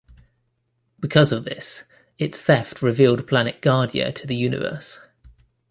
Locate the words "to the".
4.13-4.35